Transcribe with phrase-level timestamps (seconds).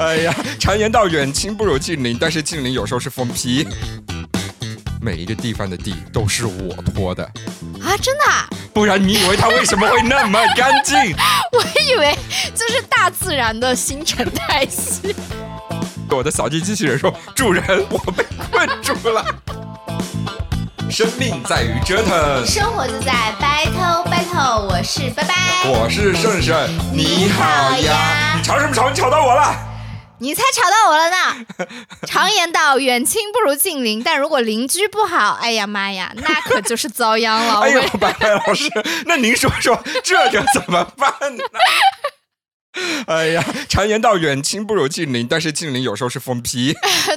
[0.00, 3.68] 哎呀，常言道远亲不如近邻，但是近邻有时候是疯批。
[4.98, 7.22] 每一个地方的地都是我拖的，
[7.82, 10.96] 啊，真的啊、不然你以为它为什么会那么干净？
[11.52, 12.16] 我以为
[12.54, 15.14] 就是大自然的新陈代谢。
[16.10, 19.24] 我的扫地机器人说：“主人，我被困住了。
[20.90, 22.46] ”生命在于折腾。
[22.46, 25.34] 生活就在 battle battle，我是拜拜。
[25.66, 28.88] 我是胜胜，你好呀你吵什么吵？
[28.90, 29.69] 你吵到我了。
[30.20, 31.46] 你才吵到我了呢！
[32.06, 37.60] 常言道，远亲不如近邻，但如果邻居不好，哎呀妈呀， 那可就是遭殃了。
[37.60, 38.68] 哎呦我，白白老师，
[39.06, 41.42] 那您说说这个怎么办呢？
[43.06, 46.74] 哎呀，常言道远亲不如近邻，但是近邻有时候是疯批。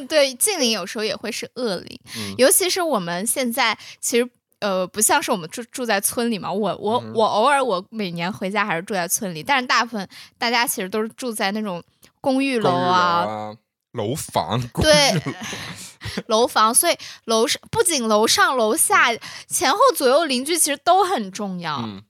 [0.08, 4.30] 对近邻有时候也会是恶邻，嗯尤其是我们现在其实。
[4.60, 10.08] 呃，不像是我们住住在村里嘛，我我、嗯我偶尔我每年回家还是住在村里，但是大部分
[10.38, 11.84] 大家其实都是住在那种
[12.24, 13.58] 公寓楼啊，啊，
[13.92, 15.22] 楼房，公对，
[16.28, 19.14] 楼房，所以楼上不仅楼上楼下
[19.46, 21.82] 前后左右邻居其实都很重要。
[21.82, 22.02] 嗯。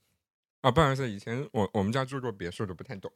[0.62, 3.12] 啊，不好意思，以前我我们家住过别墅的，不太懂。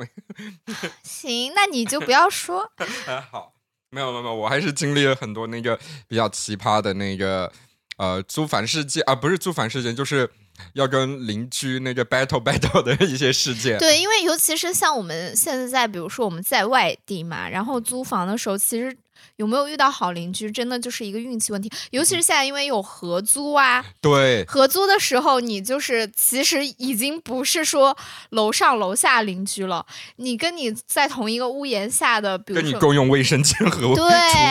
[1.04, 2.70] 行，那你就不要说。
[3.06, 3.54] 还 好，
[3.92, 7.50] 没有没有没有，我还是经历了很多那个比较奇葩的那个
[7.98, 10.30] 呃租房事件啊，不是租房事件，就是
[10.74, 13.78] 要跟邻居那个 battle battle 的一些事件。
[13.78, 18.96] 对，因为尤其是像我们现在，比如说我们在外地嘛，然后租房的时候，其实
[19.38, 21.72] 有没有遇到好邻居，真的就是一个运气问题。
[21.92, 27.96] 尤其是现在，因为有合租啊，对合租的时候，你就是其实已经不是说
[28.32, 29.86] 楼上楼下邻居了，
[30.18, 34.06] 你跟你在同一个屋檐下的，比如说，跟你共用卫生间和厨对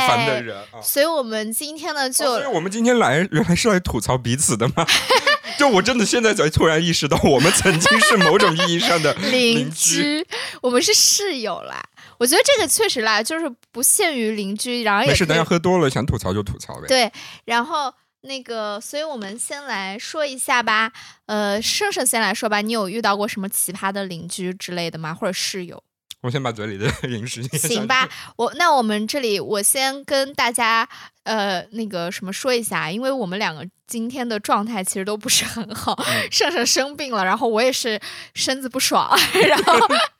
[0.09, 0.81] 房的人啊。
[0.83, 2.25] 所以我们今天呢就。
[2.25, 4.87] 哦所以我们今天来原来是来吐槽彼此的吗？
[5.59, 10.23] 就我真的现在才突然意识到，我们曾经是某种意义上的 邻居。
[10.23, 10.27] 居，
[10.61, 11.83] 我们是室友啦。
[12.19, 16.87] 我觉得这个确实啦，就是不限于邻居，然后也没事，等可以下喝多了想吐槽就吐槽呗。
[16.89, 17.13] 对，
[17.45, 17.93] 然后
[18.23, 20.93] 那个，所以我们先来说一下吧。
[21.27, 25.15] 呃，盛盛先来说吧，你有遇到过什么奇葩的邻居之类的吗？
[25.15, 25.83] 或者室友？
[26.27, 30.89] 我先把嘴里的 零食咽下去行吧，我那我们这里我先跟大家
[31.23, 38.01] 呃那个什么说一下，因为我们两个今天的状态其实都不是很好，嗯盛盛生病了，然后我也是
[38.35, 39.09] 身子不爽，
[39.49, 39.73] 然后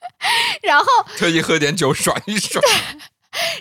[0.63, 0.87] 然后
[1.17, 2.63] 特意喝点酒爽一爽。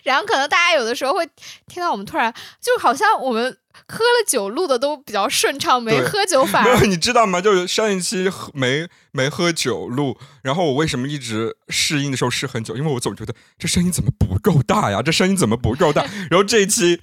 [0.06, 1.28] 然后可能大家有的时候会
[1.68, 3.58] 听到我们突然就好像我们
[3.88, 7.42] 喝了酒录的都比较顺畅，没喝酒反而没有，你知道吗？
[7.42, 12.78] 就是上一期喝没没喝酒录，然后我为什么一直试音的时候试很久？
[12.78, 15.02] 因为我总觉得这声音怎么不够大呀？
[15.04, 16.04] 这声音怎么不够大？
[16.30, 17.02] 然后这一期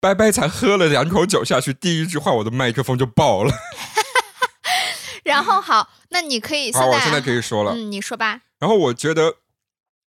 [0.00, 3.54] 拜拜才喝了两口酒下去，第一句话我的麦克风就爆了。
[5.22, 7.72] 然后好，那你可以现好，在我现在可以说了。
[7.72, 8.40] 嗯，你说吧。
[8.58, 9.36] 然后我觉得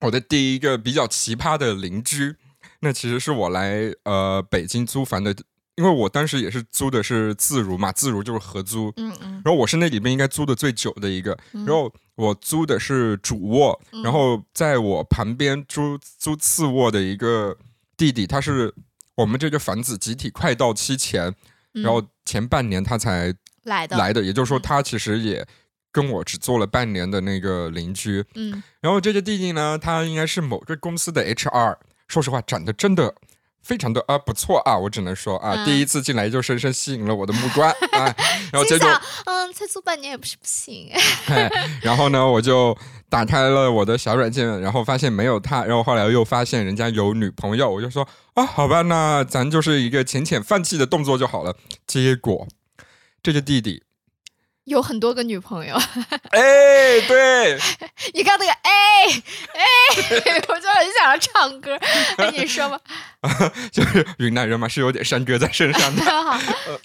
[0.00, 2.36] 我的第一个比较奇葩的邻居，
[2.80, 5.34] 那其实是我来呃北京租房的，
[5.76, 9.32] 因为我当时也是租的是自如嘛，自如就是合租，嗯嗯。
[9.44, 11.64] 然后我是那里面应该租的最久的一个，嗯。
[11.66, 17.56] 然后我租的是主卧，嗯然后在我旁边租租次卧的一个
[17.96, 18.74] 弟弟，他是
[19.14, 21.34] 我们这个房子集体快到期前，
[21.74, 23.34] 嗯然后前半年他才
[23.64, 24.62] 来的来的，也就是说嗯。
[24.62, 25.46] 他其实也
[25.92, 31.76] 跟我只做了半年的那个邻居，嗯然后这个弟弟呢，他应该是某个公司的 HR，
[32.08, 33.14] 说实话长得真的。
[33.62, 38.16] 非常的啊不错啊，我只能说啊，嗯第一次进来就深深吸引了我的目光啊，
[38.50, 38.88] 然后结果
[39.26, 40.90] 嗯，才做半年也不是不行。
[41.28, 41.50] 哎，
[41.82, 42.74] 然后呢，我就
[43.10, 51.54] 打开了我的小软件，然后发现没有他，然后后来又发现人家有女朋友，我就说啊，好吧，那咱就是一个浅浅放弃的动作就好了。
[51.86, 52.48] 结果
[53.22, 53.82] 这个弟弟，
[54.70, 55.74] 有很多个女朋友，
[56.30, 57.58] 哎，对，
[58.14, 58.70] 你看那个哎
[59.52, 59.62] 哎，
[60.48, 61.76] 我就很想要唱歌。
[62.16, 62.80] 哎，你说吧。
[63.72, 66.02] 就是云南人嘛，是有点山歌在身上的。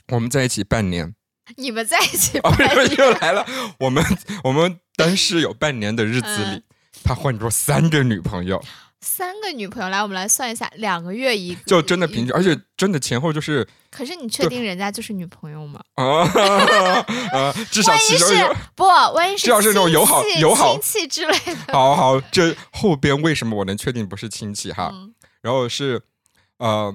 [0.07, 1.13] 我们在一起半年，
[1.57, 3.45] 你们在一起啊，半不是又来了，
[3.79, 4.03] 我们
[4.43, 6.63] 我们单室有半年的日子里嗯，
[7.03, 8.59] 他换过三个女朋友，
[9.05, 15.79] 三个女朋友，来，我们来算一下，两个月一个， 就真的平均，而且真的前后就是可是你确定人家就是女朋友吗？
[15.93, 16.25] 啊
[17.31, 18.55] 啊，至少其中有。
[18.75, 21.37] 不，万一是至少是那种友好友好亲戚之类
[21.67, 21.73] 的。
[21.73, 24.89] 好好，这后边为什么我能确定不是亲戚哈？
[24.91, 26.01] 嗯然后是
[26.57, 26.91] 呃，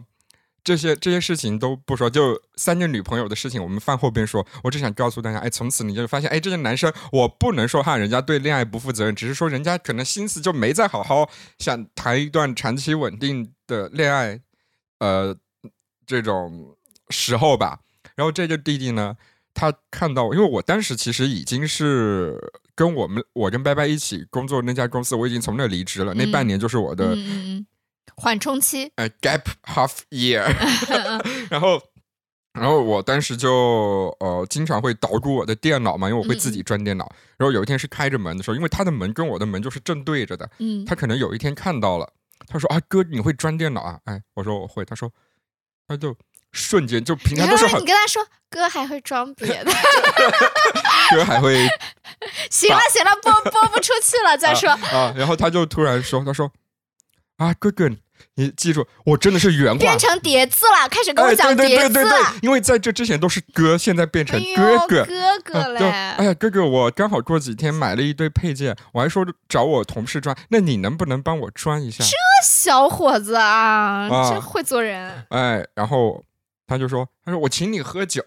[0.63, 4.47] 这些这些事情都不说，就三个女朋友的事情，我们放后边说。
[4.63, 14.41] 我只想告诉大家，哎，从此你就发现，哎，这个男生，我不能说哈，人家对恋爱不负责任，只是说人家可能心思就没在好好想谈一段长期稳定的恋爱，
[14.99, 15.37] 呃，
[16.07, 16.77] 这种
[17.09, 17.81] 时候吧。
[18.17, 19.17] 然后这个弟弟呢，
[19.55, 22.39] 他看到，因为我当时其实已经是
[22.75, 26.13] 跟我们我跟拜拜一起工作那家公司，我已经从那离职了。
[26.15, 27.67] 那嗯半年就是我的嗯嗯嗯，
[28.21, 30.45] 缓冲期，呃 gap half year，
[31.51, 31.81] 然后。
[32.53, 37.09] 然后我当时就呃经常会捣鼓我的电脑嘛，因为我会自己转电脑。
[37.39, 42.13] 然后有一天是开着门的时候，因为他的门跟我的门就是正对着的，嗯，他可能有一天看到了，
[42.49, 44.01] 他说啊哥你会装电脑啊？
[44.05, 45.09] 哎，我说我会，他说
[45.87, 46.13] 他就
[46.51, 49.71] 瞬间就平常都是很你跟他说，哥还会装别的，
[51.15, 51.55] 哥还会
[52.51, 54.69] 行了行了，播播不出去了，再说。
[54.71, 56.51] 啊，然后他就突然说，他说
[57.37, 57.89] 啊哥哥
[58.41, 59.99] 你记住我真的是原话变。
[59.99, 61.91] 成叠字了，开始跟我哎，讲叠字了。
[61.91, 65.05] 对对对，因为在这之前都是哥，现在变成哥哥。
[65.05, 65.85] 哥哥嘞！
[66.17, 72.03] 哎呀，哥哥，我刚好过几天买了一堆配件，我还说找我同事装，那你能不能帮我装一下？
[72.03, 72.11] 这
[72.43, 75.27] 小伙子啊，啊真会做人。
[75.29, 76.25] 哎，然后
[76.67, 78.23] 他就说，他说我请你喝酒，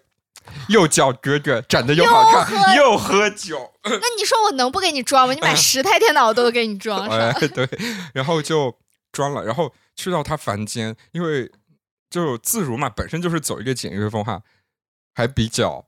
[0.67, 5.33] 又叫哥哥，长得又好看，又喝酒，那你说我能不给你装吗？
[5.33, 7.17] 你买十台电脑我都给你装上。
[7.17, 7.67] 哎，对，
[8.13, 8.75] 然后就
[9.11, 11.51] 装了，然后去到他房间，因为
[12.09, 14.43] 就自如嘛，本身就是走一个简约风哈，
[15.13, 15.87] 还比较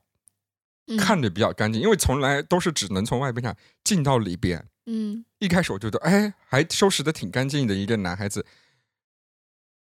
[0.86, 4.68] 嗯看着比较干净，因为从来都是只能从外边看进到里边。
[4.86, 8.46] 嗯，一开始我觉得，哎，还收拾的挺干净的一个男孩子。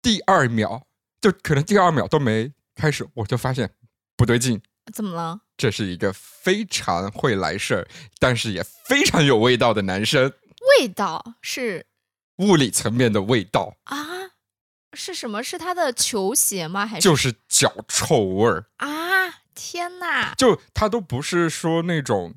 [0.02, 0.88] 第二秒，
[1.22, 3.72] 就可能第二秒都没开始，我就发现
[4.16, 4.60] 不对劲，
[4.92, 5.42] 怎么了？
[5.58, 7.88] 这是一个非常会来事儿，
[8.20, 10.34] 但是也非常有味道的男生，
[10.80, 11.86] 味道是
[12.38, 13.96] 物理层面的味道啊？
[14.96, 15.44] 是什么？
[15.44, 16.86] 是他的球鞋吗？
[16.86, 18.88] 还是就是脚臭味儿，啊？
[19.54, 20.34] 天哪！
[20.36, 22.34] 就他都不是说那种。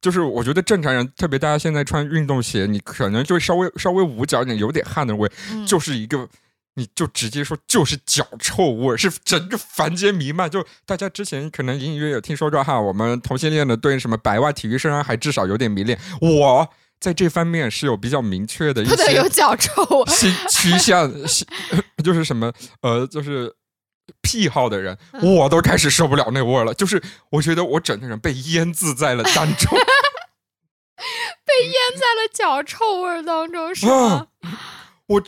[0.00, 6.28] 就是我觉得正常人，特别大家现在穿运动鞋，你可能就稍微稍微捂脚点，有点汗的味，嗯就是一个，
[6.74, 10.50] 你就直接说就是脚臭味儿，是整个房间弥漫。
[10.50, 15.96] 就大家之前可能隐隐约约有听说过哈，我们同性恋的对什么白袜体育生啊，还至少有点迷恋。
[16.20, 16.68] 我
[17.02, 20.04] 在这方面是有比较明确的一不得有脚臭。
[20.06, 21.44] 倾趋向，是
[22.02, 22.50] 就是什么
[22.80, 23.54] 呃，就是。
[24.20, 26.74] 癖好的人，嗯我都开始受不了那味儿了。
[26.74, 27.00] 就是
[27.30, 29.70] 我觉得我整个人被腌制在了当中。
[31.46, 34.58] 被腌在了脚臭味儿当中，是啊吗？
[35.06, 35.22] 我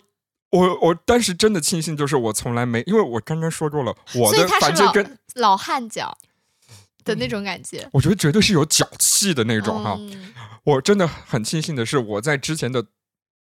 [0.50, 6.18] 我我当时真的庆幸，就是我从来没，因为我刚刚说过了，我的他是老房间跟老汉脚
[7.04, 7.88] 的那种感觉。
[7.92, 9.96] 我觉得绝对是有脚气的那种哈。
[9.98, 10.32] 嗯
[10.64, 12.86] 我真的很庆幸的是，我在之前的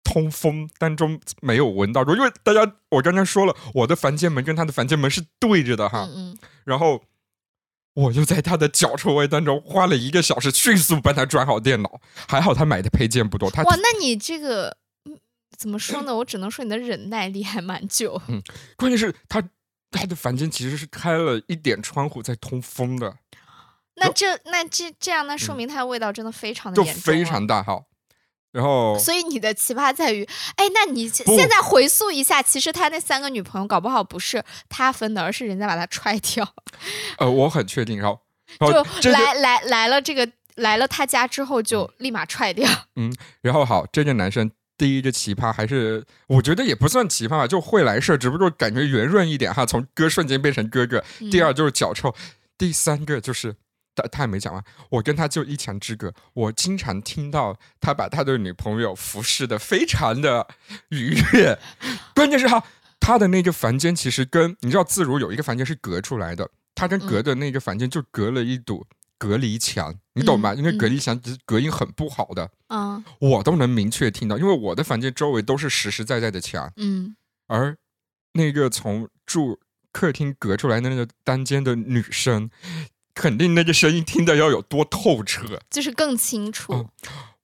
[0.04, 2.60] 通风当中没有闻到过，因为大家
[2.90, 7.02] 我刚刚说了，我的房间门跟他的房间门是对着的哈，嗯嗯，然后。
[7.94, 12.00] 我就在他的脚臭味当中花了一个小时，迅速帮他装好电脑。
[12.28, 15.18] 还好他买的配件不多，他哇，那你这个嗯
[15.56, 16.14] 怎么说呢？
[16.14, 18.22] 我只能说你的忍耐力还蛮久。
[18.28, 18.40] 嗯
[18.76, 19.42] 关键是他
[19.90, 23.16] 他的房间其实是开了一点窗户在通风的，
[23.98, 27.46] 那这那这这样，那说明它的味道真的非常的严重，非常。
[27.46, 27.84] 大号。
[28.50, 36.54] 然后所以你的奇葩在于，哎，那你不现在回溯一下，其实他那三个女朋友搞不好不是他分的，而是人家把他踹掉，
[37.18, 38.18] 呃，我很确定，然后
[38.72, 42.68] 就这来来来了这个来了他家之后就立马踹掉。
[42.96, 51.04] 嗯然后好，这个男生第一个奇葩还是我觉得也不算奇葩吧，就会来事儿，只不过感觉圆润一点哈，从哥瞬间变成哥哥。
[51.20, 52.14] 嗯第二就是脚臭，
[52.56, 53.54] 第三个就是
[54.02, 60.46] 他他还没讲完，我跟他就一墙之隔，我经常听到他把他的女朋友服侍的非常的
[60.90, 61.58] 愉悦，
[62.14, 62.62] 关键是哈。
[63.00, 68.84] 他的那个房间其实跟你知道自如有一个房间是隔出来的，他跟隔的那个房间就隔了一堵
[69.16, 70.52] 隔离墙，你懂吗？
[70.52, 72.50] 嗯因为隔离墙隔音很不好的。
[72.66, 77.78] 嗯我都能明确听到，因为我的房间周围都是实实在在的墙，嗯，而
[78.32, 79.58] 那个从住
[79.92, 82.50] 客厅隔出来的那个单间的女生，
[83.18, 85.60] 肯定那个声音听的要有多透彻。
[85.68, 86.72] 就是更清楚。
[86.72, 86.88] 嗯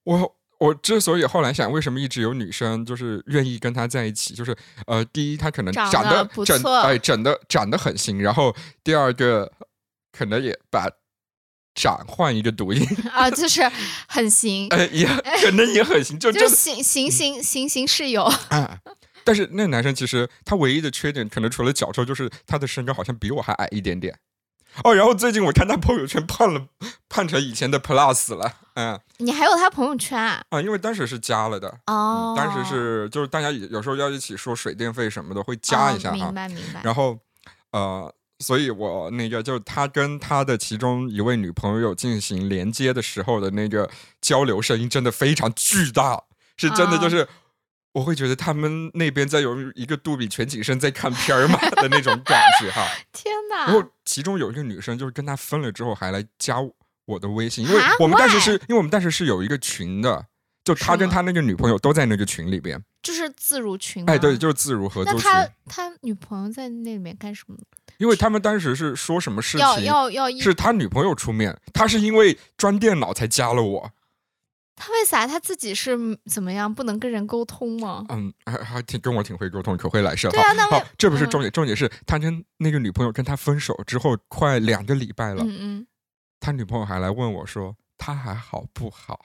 [0.04, 4.54] 我我之所以后来想，为什么一直有女生就是愿意跟他在一起，就是
[4.86, 8.54] 呃，第一他可能长长得得不错整哎整的长得很行，然后
[8.84, 9.50] 第二个
[10.12, 10.88] 可能也把
[11.74, 13.62] 长换一个读音，啊，就是
[14.06, 15.06] 很行，哎也
[15.42, 18.22] 可能也很行，就就是行行行行行是有。
[18.22, 18.78] 啊。
[19.24, 24.18] 但是那男生其实他唯一的缺点，可能除了脚臭，就是他的身高好像比我还矮一点点。
[24.82, 26.66] 哦，然后最近我看他朋友圈胖了，
[27.08, 28.52] 胖成以前的 plus 了。
[28.74, 30.42] 嗯你还有他朋友圈啊？
[30.48, 36.16] 啊，因为当时是加了的，哦嗯，，当时是就是大家有时候要一起说水电费什么的，会加一下哦哈。
[36.16, 36.80] 明白明白。
[36.82, 37.16] 然后
[37.70, 43.88] 呃，所以我那个就是他跟他的其中一位女朋友进行连接的时候的那个
[44.20, 46.20] 交流声音真的非常巨大，
[46.56, 47.28] 是真的啊就是
[47.94, 52.86] 我会觉得他们那边在有一个杜比全景声在看片儿嘛的那种感觉哈。
[53.12, 53.66] 天哪！
[53.66, 56.56] 然后其中有一个女生就是跟他分了之后还来加
[57.06, 60.26] 我的微信，因为啊我们当时是因为我们当时是有一个群的，
[60.64, 62.82] 就他跟他那个女朋友都在那个群里边。
[63.02, 64.12] 就是自如群吗？
[64.12, 67.56] 哎，对，就是自如合那作群，他他女朋友在那里面干什么？
[67.98, 69.84] 因为他们当时是说什么事要情。
[69.84, 73.90] 要要要，是他女朋友出面，他是因为装电脑才加了我，
[74.76, 75.96] 他为啥他自己是
[76.28, 78.04] 怎么样，不能跟人沟通吗？
[78.08, 80.28] 嗯，还还挺跟我挺会沟通，可会来事。
[80.30, 85.86] 对啊那这不是嗯重点，重点是他跟那个女朋友跟他分手之后快两个礼拜了，嗯嗯，
[86.40, 89.20] 他女朋友还来问我说他还好不好，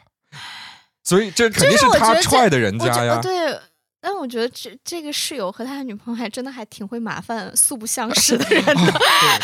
[1.03, 3.19] 所以这肯定是他踹的人家呀。
[3.21, 3.59] 对。
[4.01, 8.73] 但我觉得这这个室友和他的女朋友还真的还挺会麻烦、素不相识的人的。
[8.73, 9.41] 对，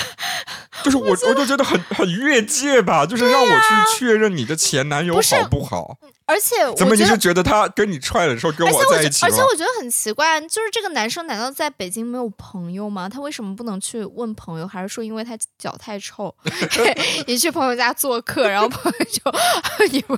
[0.86, 5.98] 就是我，我就觉得很很越界吧，就是让我去确认你的前男友不好不好？
[6.28, 9.28] 而且我怎么你，是觉得他跟你踹的时候跟我在一起了？
[9.28, 13.10] 而且我觉得很奇怪，就是这个男生难道在北京没有朋友吗？
[13.10, 14.68] 他为什么不能去问朋友？
[14.68, 16.36] 还是说因为他脚太臭，
[17.26, 19.22] 你去朋友家做客，然后朋友就
[19.98, 20.18] 以为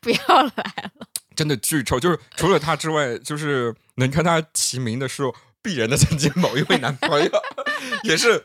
[0.00, 1.06] 不要来了？
[1.34, 5.22] 真的巨臭，就是除了他之外，就是能跟他齐名的是
[5.62, 7.30] 鄙人的曾经某一位男朋友，
[8.04, 8.44] 也是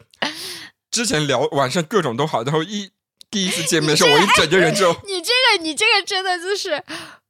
[0.92, 2.92] 之前聊晚上各种都好，然后一
[3.30, 6.84] 第一次见面的时候，我一整个人就 你这个，你这个真的就是。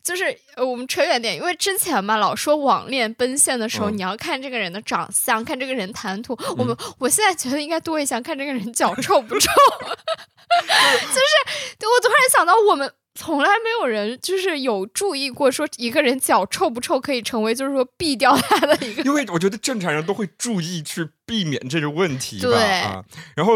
[0.04, 6.36] 就是呃我们扯远点，因为之前嘛，老说网恋奔现的时候，嗯你要看这个人的长相，看这个人谈吐。
[6.58, 9.52] 我们我现在觉得应该多一项，看这个人脚臭不臭。
[9.54, 19.04] 就是我突然想到，我们从来没有人就是有注意过，说一个人脚臭不臭可以成为就是说避掉他的一个。
[19.04, 23.04] 因为我觉得正常人都会注意去避免这个问题吧对啊。
[23.36, 23.54] 然后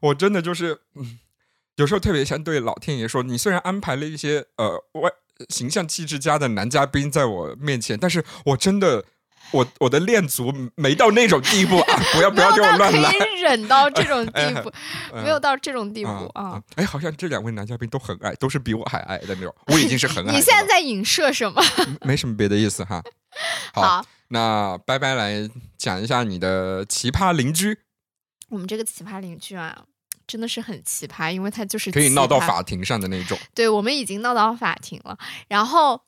[0.00, 1.18] 我真的就是，嗯，
[1.76, 5.10] 有时候特别想对老天爷说，你虽然安排了一些呃外
[5.48, 9.04] 形象气质佳的男嘉宾在我面前，但是我真的。
[9.52, 12.00] 我我的恋足没到那种地步啊！
[12.14, 14.72] 不要不要给我乱来可乱来，以忍到这种地步，
[15.12, 16.62] 嗯 没有到这种地步啊啊！！
[16.76, 19.54] 哎，好像这两位男嘉宾都很矮，都是比我还矮的那种。
[19.68, 20.32] 我已经是很矮。
[20.32, 21.62] 你现在在影射什么？
[22.02, 23.02] 没什么别的意思哈。
[23.72, 27.78] 好，好，那拜拜来讲一下你的奇葩邻居，
[28.48, 29.84] 我们这个奇葩邻居啊，
[30.26, 33.38] 真的是很奇葩，因为他就是可以闹到法庭上的那种。
[33.54, 35.16] 对我们已经闹到法庭了。
[35.48, 36.00] 然后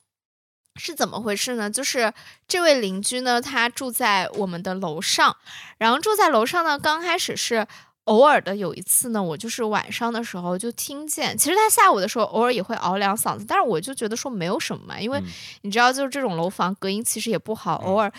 [0.79, 1.69] 是怎么回事呢？
[1.69, 2.11] 就是
[2.47, 5.37] 这位邻居呢，他住在我们的楼上，
[5.77, 7.67] 然后住在楼上呢，刚开始是。
[8.05, 15.25] 偶尔的有一次呢，我就是晚上的时候就听见，其实他下午的时候偶尔也会嗷两嗓子，但是我就觉得说没有什么嘛，因为嗯
[15.61, 18.11] 你知道，就是这种楼房隔音其实也不好，嗯偶尔，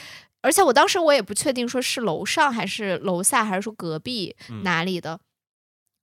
[0.43, 5.19] 而且我当时我也不确定说是楼上还是楼下，还是说隔壁嗯哪里的。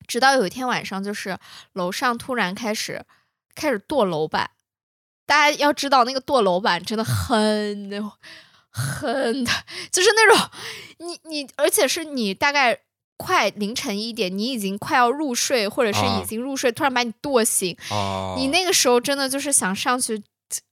[0.05, 1.37] 直到有一天晚上，就是
[1.71, 3.05] 楼上突然开始
[3.55, 4.49] 开始剁楼板，
[5.27, 8.11] 大家要知道那个剁楼板真的很
[8.71, 9.51] 很的，
[9.91, 10.49] 就是那种
[10.97, 12.79] 你你，而且是你大概。
[13.19, 20.21] 快凌晨一点，你已经快要入睡，或者是啊已经入睡，突然把你剁醒，哦，你那个时候真的就是想上去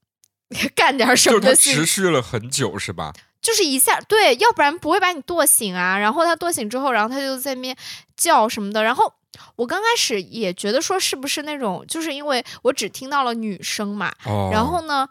[0.76, 3.12] 干点什么持续了很久是吧？
[3.42, 5.98] 就是一下对，要不然不会把你剁醒啊。
[5.98, 7.76] 然后他剁醒之后，然后他就在那边
[8.16, 8.84] 叫什么的。
[8.84, 9.12] 然后
[9.56, 15.08] 我刚开始也觉得说是不是那种，就是因为我只听到了女生嘛，哦，然后呢，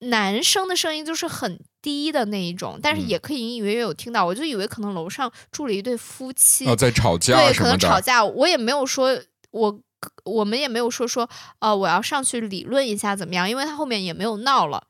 [0.00, 3.08] 男生的声音就是很低的那一种，但是嗯。
[3.08, 9.18] 也可以隐隐约约有听到，我就以为可能楼上住了一对夫妻，哦在吵架对，可能吵架，我也没有说
[9.50, 9.80] 我。
[10.22, 14.86] 我们也没有说说，呃，我要上去理论一下怎么样，因为他后面也没有闹了。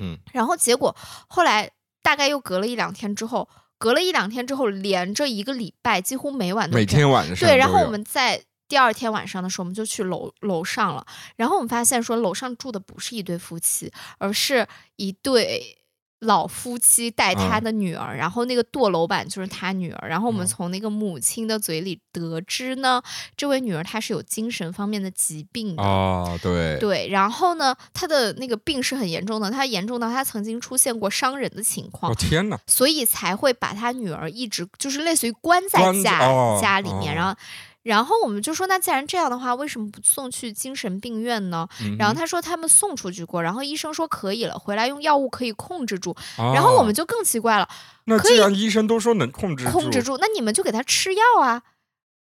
[0.00, 0.96] 嗯，然后结果
[1.28, 1.70] 后来
[2.02, 11.06] 大概又隔了一两天之后，隔了一两天之后，连着一个礼拜，几乎每晚都每天晚上对，然后我们在第二天晚上的时候，我们就去楼楼上了，
[11.36, 14.66] 然后我们发现说楼上住的不是一对夫妻，而是
[14.96, 15.76] 一对。
[16.20, 23.00] 老夫妻带他嗯的女儿，然后那个堕楼板就是他女儿，然后我们嗯从那个母亲的嘴里得知呢，
[23.36, 37.38] 这位女儿她是有精神方面的疾病的，哦，对，对，然后呢，她的那个病是很严重的，她严重到她曾经出现过伤人的情况哦，天哪，所以才会把她女儿一直就是类似于关在关家、哦家里面，哦然后。
[37.82, 41.66] 然后我们就说，那既然这样的话，为什么不送去精神病院呢？
[41.80, 46.14] 嗯然后他说他们送出去过，然后医生说可以了，回来用药物可以控制住。
[46.36, 47.68] 哼然后我们哦就更奇怪了，
[48.04, 51.62] 那既然医生都说能控制控制住，那你们就给他吃药啊。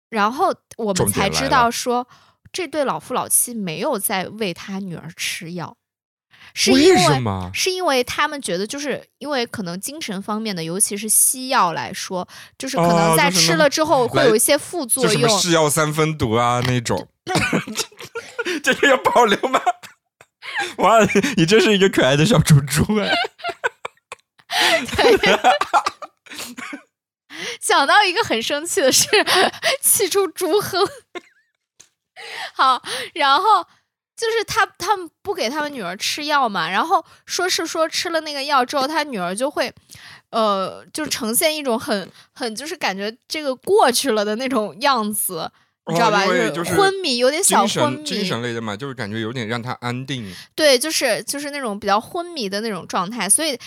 [0.09, 2.09] 然后我们才知道说，
[2.53, 5.77] 这对老夫老妻没有在为他女儿吃药，
[6.55, 7.51] 是因为为什么？
[7.55, 12.27] 是因为他们觉得，就是因为可能精神方面的，尤其是西药来说，
[12.59, 15.41] 就是可哦能在吃了之后会有一些副作用。
[15.41, 17.09] 是药三分毒啊那种，
[18.63, 19.61] 这个要保留吗？
[20.79, 20.99] 哇，
[21.37, 23.13] 你真是一个可爱的小猪猪哎！
[27.61, 29.07] 想到一个很生气的事，
[29.81, 30.79] 气出猪哼。
[32.55, 32.83] 好，
[33.15, 33.67] 然后
[34.21, 39.73] 就是他他们不给他们女儿吃药嘛，然后说是说吃了那个药之后，他女儿就会，
[40.29, 45.51] 呃，就呈现一种很很就是感觉这个过去了的那种样子，
[45.87, 46.27] 你知道吧？
[46.27, 50.31] 就是昏迷，有点小昏迷，精神精神类的嘛，就是感觉有点让他安定。
[50.55, 53.59] 对，就是就是那种比较昏迷的那种状态，所以。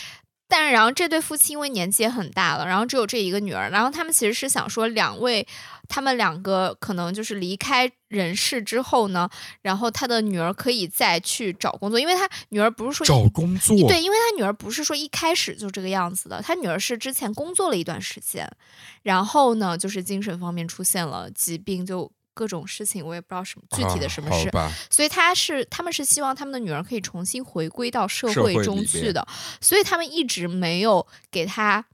[0.55, 5.47] 但是，然后这对夫妻因为年纪也很大了，然后只有这一个女儿，然后他们其实是想说，两位
[5.89, 9.27] 他们两个可能就是离开人世之后呢，
[9.63, 18.47] 然后他的女儿可以再去找工作，因为他女儿不是说找工作，对，因为他女儿不是说一开始就这个样子的，他女儿是之前工作了一段时间，
[19.01, 29.25] 然后呢，就是精神方面出现了疾病，就各种事情，我也不知道什么具体的什么事，啊，所以他是他们是希望他们的女儿可以重新回归到社社会会中去的，
[29.61, 31.85] 所以他们一直没有给他，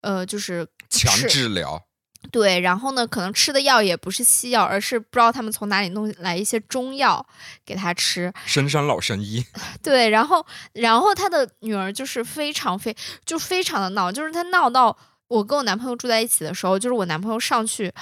[0.00, 1.84] 呃，就是强吃治疗。
[2.30, 7.26] 对，然后呢，可能吃的药也不是西药，而是不知道他们从哪里弄来一些中药
[7.66, 8.32] 给他吃。
[8.46, 9.44] 深山老神医，
[9.82, 17.92] 对，然后然后他的女儿就是非常非就非常的闹，就是他闹到我跟我男朋友住在一起的时候，就是我男朋友上去。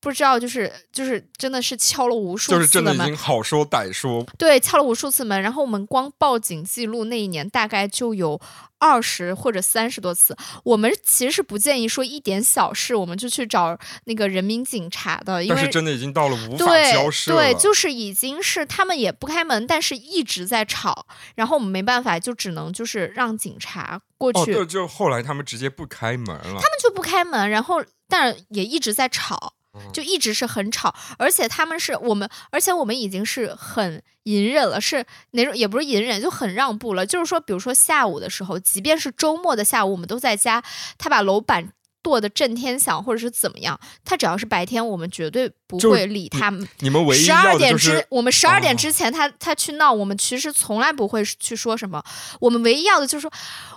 [0.00, 8.40] 不知道，就是就是，真的是敲了无数就是真的已次门，经好说歹说，对，敲了无数次门，然后我们光报警记录那一年大概就有
[8.78, 10.34] 二十或者三十多次。
[10.64, 17.58] 我们其实是不建议说一点小事我们就去找那个人民警察的，因为但是真的已经到了无法对交涉对，了。
[17.58, 26.42] 就是已经是他们也不开门，但是一直在吵，然后我们没办法，就只能就是让警察过哦，去，对，就后来他们直接不开门了。
[26.42, 29.52] 他们就不开门，然后但也一直在吵。
[29.74, 37.06] 嗯就一直是很吵，而且他们是我们，而且我们已经是很隐忍了，是哪种也不是隐忍，就很让步了。
[37.06, 40.62] 就是说，比如说下午的时候，即便是周末的下午，我们都在家，
[40.98, 41.72] 他把楼板
[42.02, 46.66] 跺得震天响，或者是怎么样，他只要是白天，我们绝对不会理他们。
[46.78, 52.02] 你们唯一十二点之，我们十二点哦之前他，他去闹，我们其实从来不会去说什么。
[52.40, 53.32] 我们唯一要的就是说，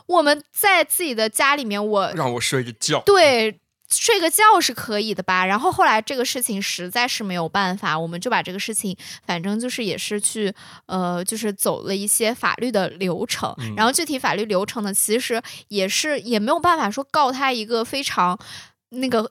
[0.08, 3.04] 我们在自己的家里面，我让我睡个觉。
[3.06, 3.60] 对，
[3.94, 5.46] 睡个觉是可以的吧？
[5.46, 10.54] 然后后来这个事情实在是没有办法，我们就把这个事情，反正就是也是去
[10.88, 13.54] 呃，就是走了一些法律的流程。
[13.60, 18.38] 嗯然后具体法律流程呢，其实也是也没有办法说告他一个非常
[18.90, 19.30] 那个。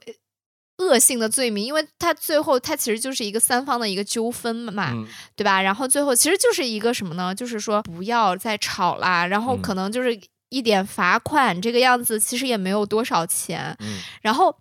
[0.79, 5.63] 恶性的罪名，因为他最后他其实就是一个三方的一个纠纷嘛，嗯，对吧？
[5.63, 7.33] 然后最后其实就是一个什么呢？
[7.33, 10.19] 就是说不要再吵啦，然后嗯可能就是
[10.53, 13.75] 一点罚款这个样子，其实也没有多少钱。
[13.81, 14.55] 嗯然后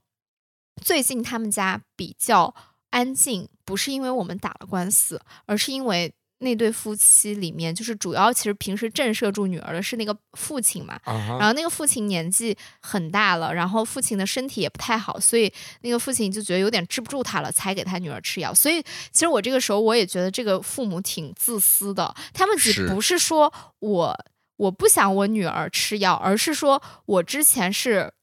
[0.81, 2.55] 最近他们家比较
[2.91, 10.99] 安静，不是因为我们打了官司，而是因为那对夫妻里面，就是主要其实平时震慑住女儿的是那个父亲嘛。
[11.05, 15.51] 然后那个父亲年纪很大了，然后父亲的身体也不太好，所以
[15.81, 18.53] 那个父亲就觉得有点治不住他了，才给他女儿吃药。
[18.53, 24.17] 所以其实我这个时候我也觉得这个父母挺自私的，他们只是不是说我
[24.61, 28.13] 我不想我女儿吃药，而是说我之前是。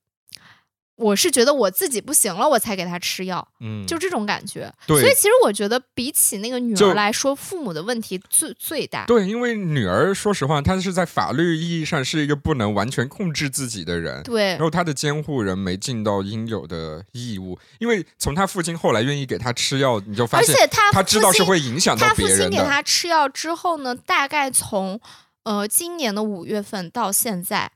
[0.98, 4.68] 我是觉得我自己不行了，我才给她吃药，嗯，就这种感觉。
[4.84, 9.04] 对所以其实我觉得比起那个女儿来说，父母的问题最最大。
[9.04, 14.24] 对，因为女儿说实话，她是在法律意义上是一个不能完全控制自己的人。
[14.24, 22.64] 对然后她的监护人没尽到应有的义务，因为从她父亲后来愿意给她吃药，你就发现而且他他知道是会影响到他父亲给别人的。
[22.64, 25.00] 他吃药之后呢，大概从
[25.48, 27.72] 呃今年的五月份到现在，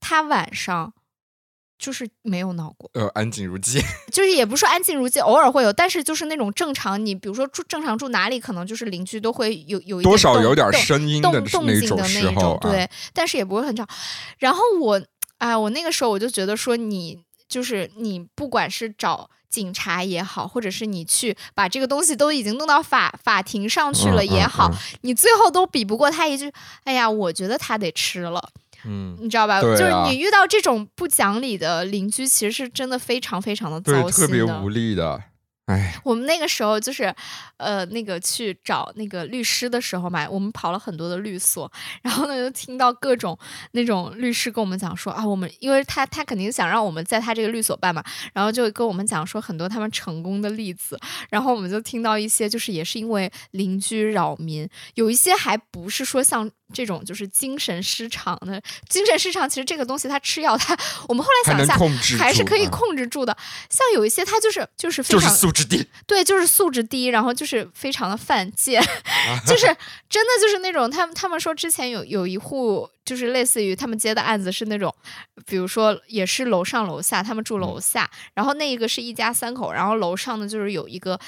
[0.00, 0.92] 他晚上
[1.78, 3.80] 就是没有闹过，呃，安静如鸡。
[4.12, 13.86] 就是也不是说安静如鸡，偶尔会有，但是就是那种正常，你比如说住正常住哪里，可能就是邻居都会有有一多少有点动声音的动动静的种时候那种，啊，对，但是也不会很吵。
[14.38, 15.00] 然后我，
[15.38, 26.50] 哎，我那个时候我就觉得说你，就是你不管是找警察也好，或者是你去把这个东西都已经弄到法法庭上去了嗯也好，嗯你最后都比不过他一句，
[26.84, 28.42] 哎呀，我觉得他得吃了，
[28.86, 29.56] 嗯，你知道吧？
[29.58, 34.26] 啊就是你遇到这种不讲理的邻居，其实是真的非常非常的，糟心的。
[34.26, 35.22] 特别无力的。
[36.04, 37.14] 我们那个时候就是，
[37.56, 41.70] 呃，那个去找那个律师的时候嘛，我们跑了很多的律所，
[42.02, 43.38] 然后呢就听到各种
[43.72, 50.98] 那种律师跟我们讲说啊，我们因为他他肯定想让我们在他这个律所办嘛，然后就跟我们讲说很多他们成功的例子，
[51.30, 60.76] 然后我们就听到一些就是也是因为邻居扰民，有一些还不是说像这种就是精神失常的精神失常，其实这个东西它吃药，它
[61.08, 61.76] 我们后来想一下。
[62.18, 63.36] 还是可以嗯控制住的，
[63.68, 68.80] 像有一些他就是就是非就是常素质低，对，就是素质低，然后就是非常的犯贱，
[69.44, 69.66] 就是
[70.08, 74.94] 真的就是那种他们他们说之前有有一户就是类似于他们接的案子是那种，
[75.44, 81.18] 比如说也是楼上楼下，他们住楼下，然后那一个是一家三口，然后楼上呢就是有一个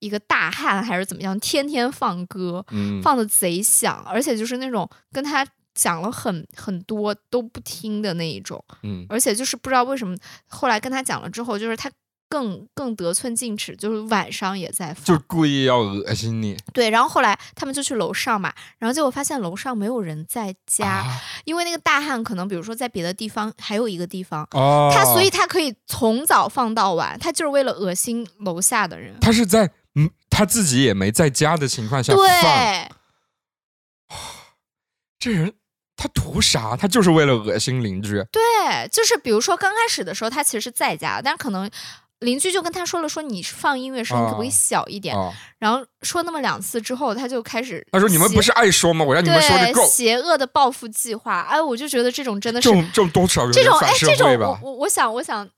[0.00, 8.62] 一个大汉还是怎么样，天天放歌，嗯，放的贼响，而且就是那种跟他讲了很很多都不听的那一种。
[8.82, 10.16] 嗯而且就是不知道为什么，
[10.48, 11.90] 后来跟他讲了之后，就是他
[12.30, 15.02] 更更得寸进尺，就是晚上也在放。
[15.04, 29.16] 就故意要恶心你对，然后后来他们就去楼上嘛，然后结果发现楼上没有人在家，啊因为那个大汉可能比如说在别的地方还有一个地方，哦，他所以他可以从早放到晚，他就是为了恶心楼下的人。
[29.20, 29.70] 他是在嗯
[30.38, 32.88] 他自己也没在家的情况下放，对，
[35.18, 35.52] 这人
[35.96, 36.76] 他图啥？
[36.76, 38.24] 他就是为了恶心邻居。
[38.30, 41.68] 对，就是比如说刚开始的时候，他其实是在家，但是可能
[42.20, 45.16] 邻居就跟他说了，说你放音乐声音可不可以哦小一点？
[45.16, 49.04] 哦，然后说那么两次之后，他就开始他说你们不是爱说吗？
[49.04, 49.84] 我让你们说的对够。
[49.88, 54.56] 邪恶的报复计划，哎，我就觉得这种真的是这种这种多少有这种哎这种我？
[54.62, 55.50] 我我想我想。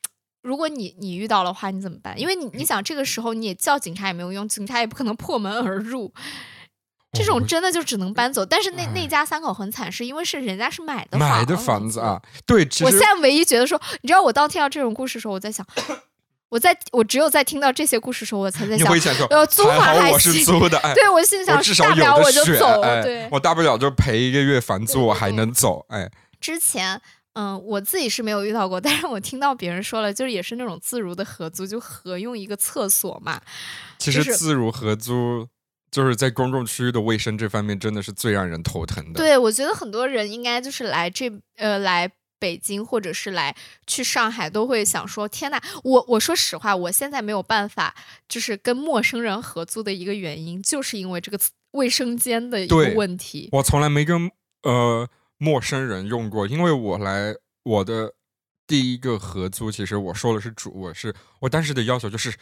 [0.42, 2.18] 如果你你遇到的话，你怎么办？
[2.18, 6.12] 因为你你想这个时候你也叫警察也没有用，警察也不可能破门而入，
[7.12, 8.44] 这种真的就只能搬走。
[8.46, 15.66] 但是那哎那家三口很惨，是因为是人家是买的买的房房子啊，对，我现在唯一觉得说，你知道，我当听到这种故事的时候，我在想，
[16.48, 20.44] 我在我只有在听到这些故事的时候，我才在想想说，呃，租还房还是行。
[20.44, 22.80] 租的，哎，对我心想我至，少大不了有，我就走。
[22.80, 27.02] 哎对，我大不了就赔一个月房租，我还能走，哎，之前。
[27.34, 33.40] 嗯，我自己是没有遇到过，但是我听到别人说了，就是也是那种自如的合租，就合用一个厕所嘛。
[33.98, 35.46] 其实自如合租
[35.90, 39.20] 就是在公共区域的卫生这方面，真的是最让人头疼的。
[39.20, 43.54] 对，我觉得很多人应该就是来这呃来北京或者是来
[43.86, 47.94] 去上海，都会想说：天呐，我我说实话，我现在没有办法
[48.28, 51.38] 就是跟陌生人合租的一个原因，就是因为这个
[51.72, 53.48] 卫生间的一个问题。
[53.52, 54.30] 我从来没跟
[54.62, 55.08] 呃
[55.42, 58.12] 陌生人用过，因为我来我的
[58.66, 62.36] 第一个合租，其实我说的是主我，是我当时的要求就是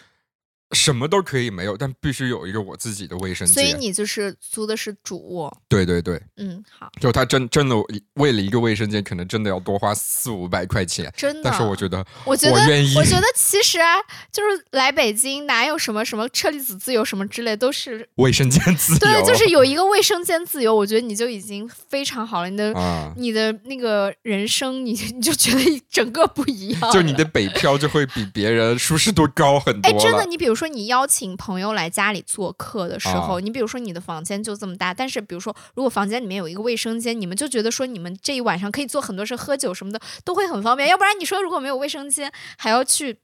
[0.73, 3.75] 什么都可以没有，但必须有一个我自己的卫生间所以。
[3.79, 7.77] 你就是租的是主卧，对对对，嗯，好，就他真真的
[8.15, 11.13] 为了一个卫生间，可能真的要多花四五百块钱。
[11.17, 11.43] 真的。
[11.45, 13.97] 但是我觉得我觉得，我愿意我觉得其实啊，
[14.33, 22.51] 就是来北京哪有什么什么车厘子自由什么之类，都是卫生间 自由，对，就是有一个卫生间自由，我觉得你就已经非常好了。
[22.51, 26.93] 你的、啊，你的那个人生，你你就觉得整个不一样。
[26.93, 40.88] 就你的北漂就会比别人舒适度高很多哎，真的，你比如说你邀请朋友来家里做客的时候，啊你比如说你的房间就这么大，但是比如说如果房间里面有一个卫生间，你们就觉得说你们这一晚上可以做很多事，喝酒什么的都会很方便。
[40.88, 43.18] 要不然你说如果没有卫生间，还要去。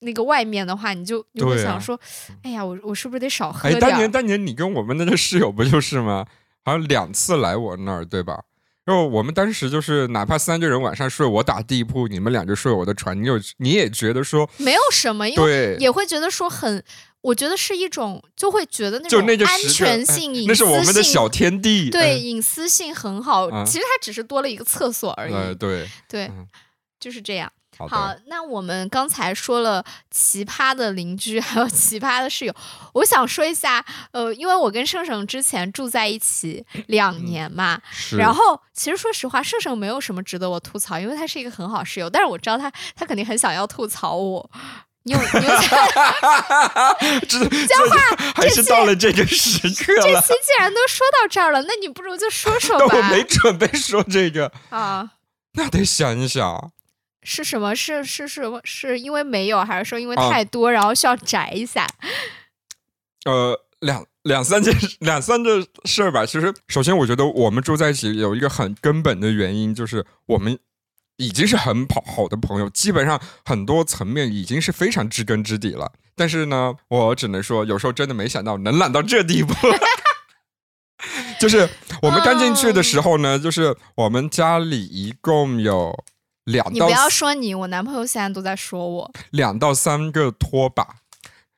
[0.00, 1.98] 那个外面的话，你就你会想说，
[2.42, 3.80] 哎呀，我我是不是得少喝哎，点儿？
[3.80, 6.26] 当年当年你跟我们那个室友不就是吗？
[6.62, 8.44] 好像两次来我那儿，对吧？
[8.86, 16.82] 然后我们当时就是，哪怕三个人晚上睡我打地铺，你们俩就睡我的床，你有你也觉得说，没有什么，因为对，也会觉得说很，
[17.20, 23.48] 我觉得是一种，就会觉得那种安全哎性、隐那是我们的私性小天地，对隐私性很好。
[23.48, 25.54] 啊其实它只是多了一个厕所而已。
[25.56, 26.46] 对，对，嗯
[27.00, 27.52] 就是这样。
[27.78, 32.54] 好好，，那我们刚才说了奇葩的邻居，还有 奇葩的室友，
[32.94, 44.50] 我想说一下，呃，因为我跟盛盛之前住在一起两年嘛，是，然后其实说实话，盛盛没有什么值得我吐槽，因为他是一个很好室友，但是我知道他他肯定很想要吐槽我。
[45.02, 45.52] 你有你有
[47.28, 47.96] 这这话
[48.34, 52.96] 还是到了这个时刻了，这期既然都说到这儿了，那你不如就说说但吧。
[52.96, 55.10] 我没准备说这个，啊，
[55.52, 56.72] 那得想一想。
[57.26, 57.74] 是什么？
[57.74, 61.84] 是是是是因为没有，还是说因为啊太多，然后需要摘一下？
[63.26, 66.24] 呃，两两三件 两三个事儿吧。
[66.24, 70.56] 其实，首先我觉得我们住在一起有一个很根本的原因，就是我们
[71.16, 75.92] 已经是很好好的朋友，基本上很多层面已经是非常知根知底了。
[76.14, 79.52] 但是呢，我只能说，有时候真的没想到能懒到这地步。
[81.38, 81.68] 就是
[82.00, 86.04] 我们刚进去的时候呢，就是我们家里一共有
[86.46, 89.12] 两到你不要说你，我男朋友现在都在说我。
[89.30, 90.96] 两到三个拖把，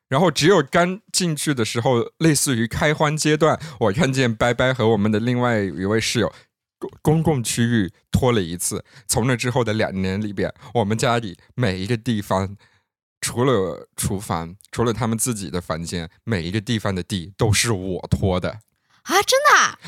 [0.08, 6.32] 然后只有刚进去的时候，类似于开荒阶段，我看见拜拜和我们的另外一位室友。
[6.78, 12.56] 公公共区域拖了一次，从那之后的两年里边，我们家里每一个地方，
[13.20, 18.60] 除了厨房，除了他们自己的房间，每一个地方的地都是我拖的。
[19.02, 19.40] 啊，真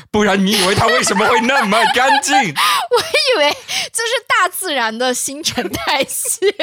[0.09, 2.35] 不然你以为它为什么会那么干净？
[2.91, 6.53] 我以为就是大自然的新陈代谢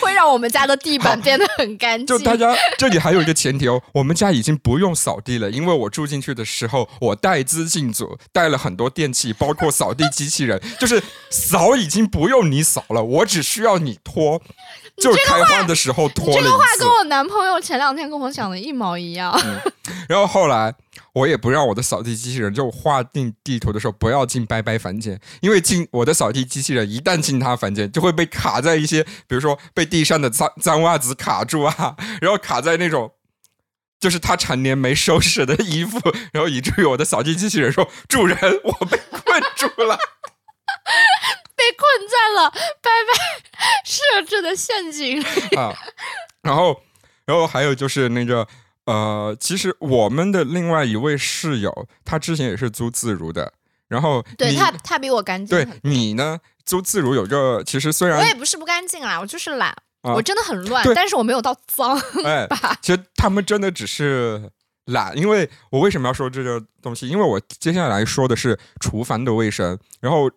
[0.00, 2.06] 会让我们家的地板变得很干净。
[2.18, 14.40] 就大家这里还有一个前提哦，我们家已经不用扫地了，因为我住进去的时候，我带资进组，带了很多电器，包括扫地机器人，就是扫已经不用你扫了，我只需要你拖，
[14.96, 16.64] 就开花的时候拖了这个话。
[16.78, 19.38] 跟我男朋友前两天跟我讲的一毛一样。
[20.08, 20.74] 然后后来
[21.14, 33.12] 我也不让我的扫地机器人就划定地图的时候不要进拜拜房间，因为进我的扫地机器人一旦进他房间，就会被卡在一些，比如说被地上的脏脏袜子卡住啊，然后卡在那种。
[34.00, 35.98] 就是他常年没收拾的衣服，
[36.30, 39.96] 然后以至于我的扫地机器人说：“主人，我被困住了。
[41.56, 45.24] 被困在了拜拜设置的陷阱里。”
[45.56, 45.72] 啊，
[46.42, 46.82] 然后，
[47.24, 48.46] 然后还有就是那个
[48.86, 53.52] 呃，其实我们的另外一位室友，他之前也是租自如的，
[53.88, 55.66] 然后对他，他比我干净对。
[55.82, 59.70] 你呢，租自如有个，其实虽然我也不是不干净啦，我就是懒，
[60.02, 62.78] 啊我真的很乱，但是我没有到脏哎，吧？
[62.82, 64.50] 其实他们真的只是
[64.84, 67.08] 懒，因为我为什么要说这个东西？
[67.08, 70.30] 因为我接下来说的是厨房的卫生，然后。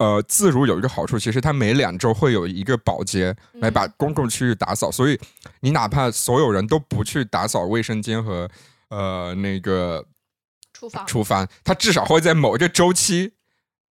[0.00, 5.20] 呃，自如有一个好处，其实它每两周会有一个保洁来把嗯公共区域打扫，所以
[5.60, 8.50] 你哪怕所有人都不去打扫卫生间和
[8.88, 10.02] 呃那个
[10.72, 13.34] 厨房，厨房，它至少会在某一个周期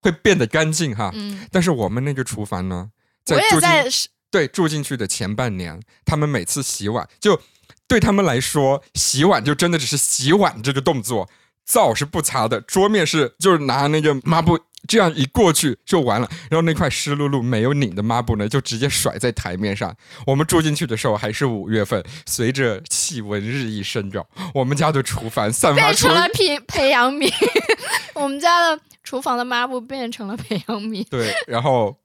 [0.02, 1.12] 会变得干净哈。
[1.14, 2.90] 嗯，但是我们那个厨房呢，
[3.24, 3.84] 在住进在
[4.32, 7.40] 对住进去的前半年，他们每次洗碗，就
[7.86, 11.30] 对他们来说，洗碗就真的只是洗碗这个动作，
[11.64, 19.94] 灶是不擦的，桌面是就是拿那个抹布这样一过去就完了，然后那块湿漉漉没有拧的抹布呢，就直接甩在台面上。
[20.26, 27.32] 我们住进去的时候还是五月份，随着气温日益升高，我们家的厨房散发出了培培养皿，
[28.14, 31.06] 我们家的厨房的抹布变成了培养皿。
[31.08, 31.96] 对，然后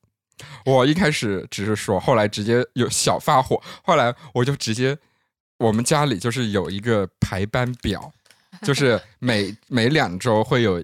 [0.65, 4.97] 我一开始只是说，后来直接有小发火，后来我就直接，
[5.57, 8.11] 我们家里就是有一个排班表，
[8.61, 10.83] 就是每每两周会有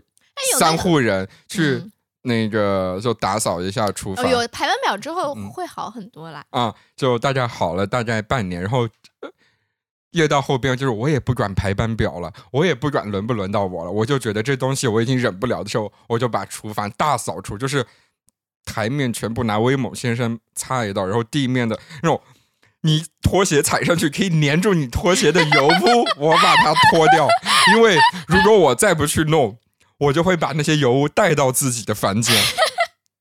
[0.60, 1.92] 三户人去嗯
[2.24, 6.44] 那个就打扫一下厨房哦，有排班表之后嗯会好很多啦。
[6.52, 8.88] 啊，就大概好了大概半年，然后。
[9.22, 9.30] 呃
[10.14, 17.86] 越到后边，就是我也不管排班表了，我也不管轮不轮到我了，我就觉得这东西我已经忍不了的时候，我就把厨房大扫除，就是
[18.66, 22.22] 台面全部拿威猛先生擦一道，然后地面的那种
[22.82, 27.26] 你拖鞋踩上去可以粘住你拖鞋的油污，我把它脱掉，
[27.74, 29.58] 因为如果我再不去弄，
[30.02, 32.36] 我就会把那些油污带到自己的房间。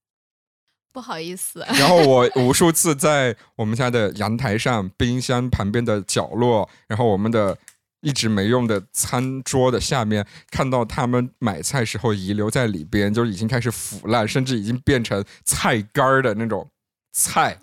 [0.92, 7.56] 不好意思， 然后我无数次在我们家的阳台上、冰箱旁边的角落，然后我们的
[8.00, 16.68] 一直没用的餐桌的下面，看到他们买菜时候遗留在里边，就已经开始腐烂，甚至已经变成菜干儿的那种
[17.12, 17.58] 菜。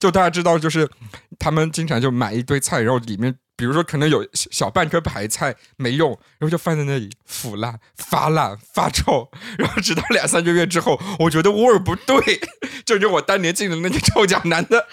[0.00, 0.90] 就大家知道，就是
[1.38, 12.40] 他们经常就买一堆菜，然后里面比如说可能有小半颗白菜没用，然后就放在那里腐烂、发烂、发臭，然后直到两三个月之后，我觉得味儿不对，
[12.84, 14.88] 就跟我当年进的那个臭脚男的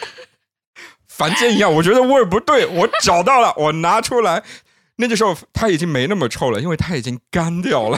[1.08, 4.43] 房间一样，我觉得味儿不对，我找到了，我拿出来，
[4.97, 7.97] 那个时候它已经没那么臭了，因为它已经干掉了。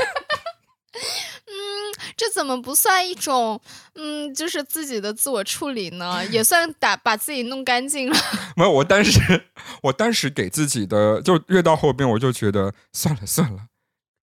[2.22, 3.60] 这怎么不算一种
[3.96, 6.24] 嗯，就是自己的自我处理呢？
[6.28, 8.16] 也算打把自己弄干净了。
[8.56, 9.46] 没有，我当时
[9.82, 13.62] 我当时给自己的就越到后边，我就觉得算了算了，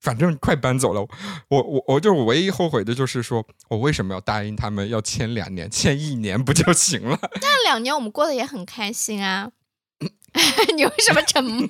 [0.01, 1.01] 反正快搬走了。
[1.49, 7.19] 我我我就唯一后悔的就是说我为什么要答应他们要签两年，签一年不就行了？
[7.43, 9.51] 那两年我们过得也很开心啊。
[10.77, 11.69] 你为什么沉默？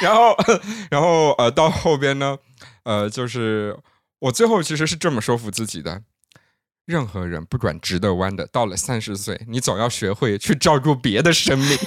[0.00, 0.36] 然后
[0.90, 2.36] 然后呃到后边呢，
[2.84, 3.76] 呃就是
[4.20, 6.02] 我最后其实是这么说服自己的。
[6.86, 11.78] 任何人不管直的弯的，到了三十岁，你总要学会去照顾别的生命。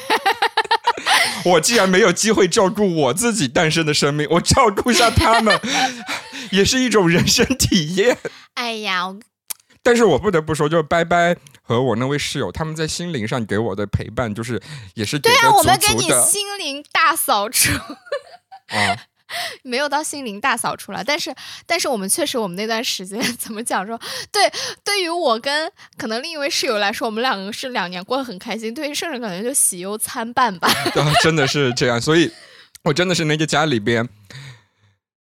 [1.44, 5.60] 我既然没有机会照顾我自己诞生的生命，我照顾一下他们，
[6.52, 8.18] 也是一种人生体验。
[8.54, 9.14] 哎呀，
[9.82, 14.62] 但是我不得不说，就是拜拜和我那位室友，他们在心灵上给我的陪伴，就是
[14.94, 17.74] 也是对啊，我们给你心灵大扫除，
[18.68, 18.96] 啊。
[19.63, 21.34] 没有到心灵大扫除了，但是
[21.65, 24.00] 但是我们确实，我们那段时间 怎么讲说，
[24.32, 24.52] 对，
[24.84, 30.67] 对于我跟可能另一位室友来说，我们两个是两年过得很开心，对于圣人可能就喜忧参半吧。
[30.96, 32.32] 啊，真的是这样，所以
[32.84, 34.08] 我真的是那个家里边，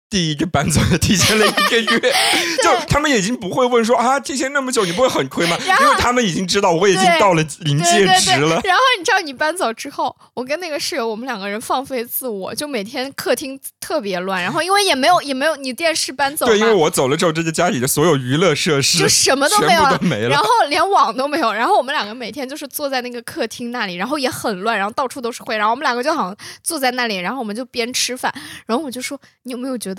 [0.10, 2.00] 第一个搬走的提前了一个月，
[2.64, 5.56] 就他们已经不会问说啊，提前那么久你不会很亏吗？
[5.62, 8.60] 因为他们已经知道我已经到了临界值了。
[8.64, 14.42] 然后你知道你搬走之后，我跟那个室友我们两个人放飞自我，就每天客厅特别乱。
[14.44, 21.54] 然后因为也没有也没有你电视搬走，对，因为我走了之后，这个家里的所有娱乐设施就什么都没有了，没了，然后连网都没有。
[21.54, 25.56] 然后我们两个每天就是坐在那个客厅那里，然后也很乱，然后到处都是灰。
[25.56, 28.34] 然后我们两个就好像坐在那里，然后我们就边吃饭，
[28.66, 29.99] 然后我就说你有没有觉得？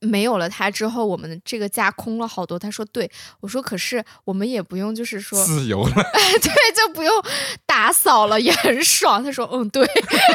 [0.00, 2.58] 没有了他之后，我们这个家空了好多。
[2.58, 5.94] 他说：“对我说，可是我们也不用，就是说自由了，
[6.42, 7.12] 对，就不用
[7.66, 9.86] 打扫了，也很爽。”他说：“嗯，对，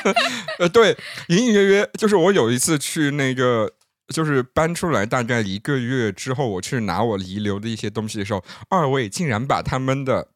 [0.59, 3.71] 呃，对，隐隐约约，就是我有一次去那个，
[4.13, 10.29] 就是搬出来大概一个月之后，我去拿我遗留的一些东西的时候，二位竟然把他们的。”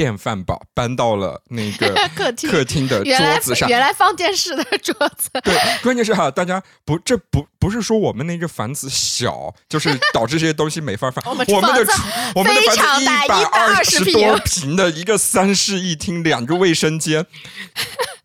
[0.00, 5.28] 电饭煲搬到了那个 客厅客厅的桌子上，原来放电视的桌子。
[5.44, 11.22] 对，关键是哈，大家不，这不不是说我们那个房子小，就是导致这些东西没法放。
[11.28, 11.92] 我们的
[12.34, 17.26] 我们的房子一百二十多平的一个三室一厅，两个卫生间，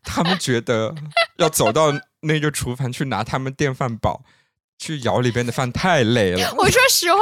[0.02, 0.94] 他们觉得
[1.36, 4.22] 要走到那个厨房去拿他们电饭煲。
[4.78, 6.52] 去舀里边的饭太累了。
[6.56, 7.20] 我说实话，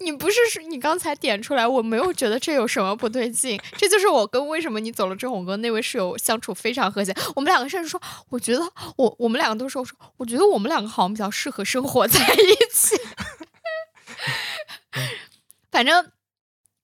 [0.00, 3.60] 你不是说你刚才点出来，我没有觉得这有什么不对劲。
[3.76, 7.14] 这就是我跟为什么你走了之后，我跟那位室友相处非常和谐。
[7.34, 8.60] 我们两个甚至说，我觉得
[8.96, 12.96] 我我们两个都说，我说我觉得我们两个好像比较适合生活在一起。
[15.70, 16.10] 反正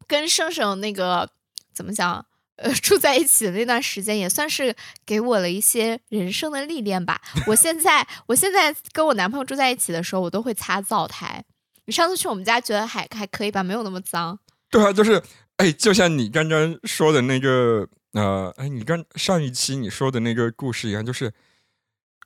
[0.06, 1.30] 跟盛盛那个
[1.74, 2.26] 怎么讲？
[2.62, 7.20] 呃，住在一起的那段时间也算是给我了一些人生的历练吧。
[7.46, 11.44] 我现在，我现在跟我男朋友住在一起的时候，我都会擦灶台。
[11.86, 13.62] 你上次去我们家，觉得还还可以吧？
[13.62, 14.38] 没有那么脏。
[14.70, 15.20] 对啊，就是，
[15.56, 21.32] 哎，就像你刚刚说的那个，呃，哎，你刚上一期你说的那个故事一样，就是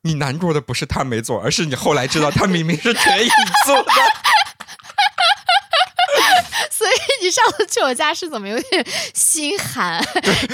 [0.03, 3.27] 你难过的不是他没做，而是你后来知道他明明是可以
[3.67, 3.91] 做的。
[7.27, 10.01] 你上次去我家是怎么有点心寒？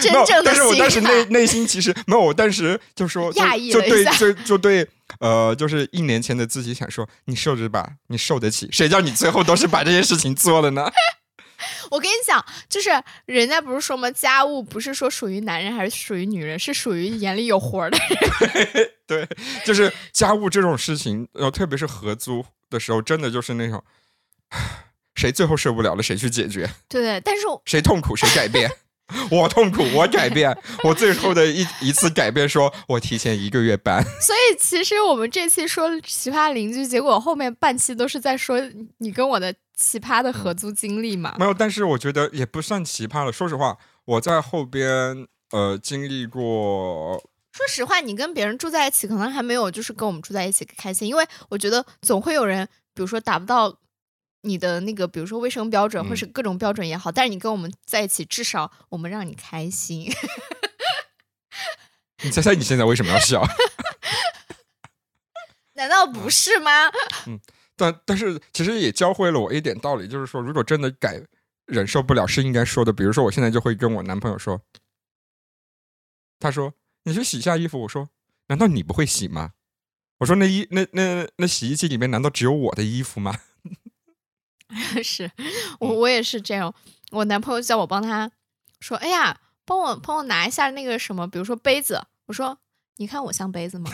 [0.01, 4.89] 真正的但是我当时内内心其实没有，我当时就说讶异了一下，就就对，
[5.21, 8.69] 呃，就是一年前的自己想说，你受着吧，你受得起。
[8.73, 10.91] 谁叫你最后都是把这些事情做了呢？
[11.91, 12.91] 我跟你讲，就是
[13.27, 14.11] 人家不是说吗？
[14.11, 18.91] 家务不是说属于男人还是属于女人，是属于眼里有活的人。
[19.07, 19.29] 对，
[19.65, 23.83] 就是家务这种事情，呃，特别是合租的时候，真的就是那种。
[25.23, 26.69] 谁最后受不了了，谁去解决？
[26.89, 28.69] 对，但是谁痛苦谁改变？
[29.31, 30.53] 我痛苦，我改变。
[30.83, 34.03] 我最后的一一次改变，说我提前一个月搬。
[34.03, 38.61] 所以其实我们这期说奇葩邻居，结果后面半期都是在说
[38.99, 41.37] 你跟我的奇葩的合租经历嘛。
[41.39, 43.31] 没有，但是我觉得也不算奇葩了。
[43.31, 47.23] 说实话，我在后边呃经历过。
[47.53, 53.79] 说实话，你跟别人住在一起，可能还没有就是跟我们住在一起开心，因为我觉得总会有人，比如说达不到。
[54.42, 60.11] 你的那个，比如说卫生标准，或是各种标准也好，但是你跟我们在一起，至少我们让你开心。
[62.24, 63.44] 你猜猜你现在为什么要笑？
[65.74, 66.88] 难道不是吗？
[67.26, 67.40] 嗯，
[67.76, 71.20] 但但是其实也教会了我一点道理，就是说，如果真的改
[71.66, 72.92] 忍受不了，是应该说的。
[72.92, 74.61] 比如说，我现在就会跟我男朋友说，
[76.38, 76.74] 他说
[77.05, 78.11] ：“你去洗一下衣服。”我说
[78.48, 79.52] ：“难道你不会洗吗？”
[80.18, 83.38] 我说：“那衣那那那洗衣机里面难道只有我的衣服吗？”
[85.03, 85.31] 是
[85.81, 86.75] 我，我也是这样。
[87.11, 88.31] 我男朋友叫我帮他
[88.81, 92.59] 说：“哎呀，帮我帮我拿一下那个什么，比如说杯子。”我说
[92.97, 93.91] ：“你看我像杯子吗？”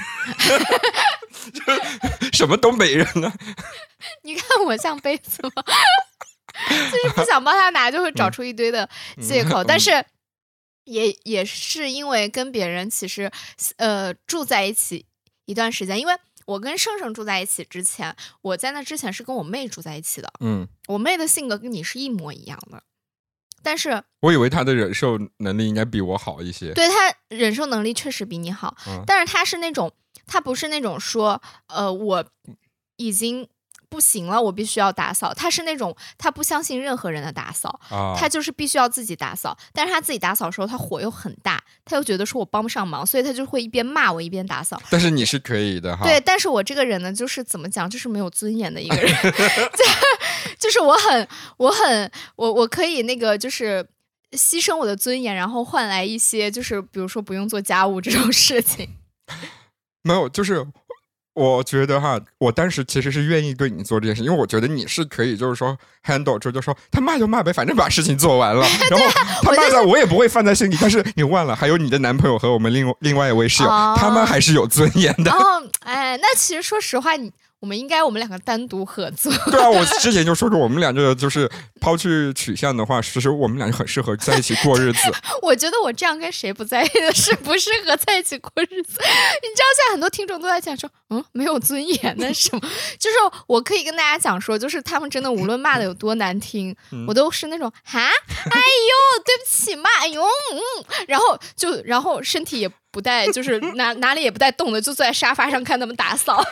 [2.33, 3.33] 什么东北人啊？
[4.23, 5.62] 你看我像杯子吗？
[6.69, 8.88] 就是不想帮他拿，就会找出一堆的
[9.21, 9.64] 借口。
[9.64, 10.05] 但是
[10.85, 13.31] 也也是因为跟别人其实
[13.77, 15.07] 呃住在一起
[15.47, 16.14] 一段时间，因为。
[16.48, 20.32] 我跟盛盛住在一起之前，我在那之前是跟我妹住在一起的。
[20.40, 22.82] 嗯，我妹的性格跟你是一模一样的，
[23.62, 26.72] 但是我以为她的忍受能力应该比我好一些。
[26.72, 29.92] 对她忍受能力确实比你好，但是她是那种，
[30.26, 32.24] 她不是那种说，呃，我
[32.96, 33.48] 已经。
[33.90, 35.33] 不行了，我必须要打扫。
[35.33, 37.81] 他是那种他不相信任何人的打扫，
[38.18, 39.57] 他就是必须要自己打扫。
[39.72, 44.81] 但是他自己打扫的时候，他火又很大，他又觉得说我帮不上忙，所以他就会一边骂我一边打扫。
[44.90, 46.05] 但是你是可以的哈。
[46.05, 49.14] 对，但是我这个人呢，就是怎么讲，就是没有尊严的一个人，
[50.59, 53.87] 就是我很我很我我可以那个就是
[54.33, 58.88] 牺牲我的尊严，然后换来一些就是比如说不用做家务这种事情。
[60.03, 60.66] 没有，就是。
[61.38, 68.66] 我觉得哈，我当时其实是愿意对你做这件事，因为我觉得你是可以，就是说 handle 住，就说他骂就骂呗，反正把事情做完了。
[68.90, 69.07] 然后
[69.42, 70.77] 他骂了，我也不会放在心里。
[70.81, 75.30] 但是你忘了，还有你的男朋友和我们另另外一位室友，他们还是有尊严的。
[75.30, 79.32] 哦，哎，那其实说实话，你我们应该我们两个单独合作。
[79.50, 81.50] 对啊，我之前就说过，我们俩这个就是
[81.80, 85.00] 抛去取向的话，其实我们俩就很适合在一起过日子。
[85.42, 89.00] 我觉得我这样跟谁不在意的 是不适合在一起过日子。
[89.00, 92.61] 你知道现在很多听众都在讲说，嗯，没有尊严那什么？
[92.98, 96.74] 就是我可以跟大家讲说，就是他们真的无论骂的有多难听，
[97.09, 100.59] 我都是那种哈，哎呦，对不起嘛，哎呦，嗯，
[101.09, 106.44] 然后就然后身体也不带，就是哪哪里也不带动的，就坐在沙发上看他们打扫。